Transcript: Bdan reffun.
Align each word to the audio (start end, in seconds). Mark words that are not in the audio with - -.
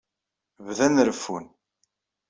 Bdan 0.65 0.93
reffun. 1.07 1.45